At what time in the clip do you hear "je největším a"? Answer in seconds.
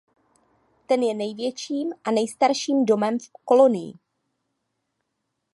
1.03-2.11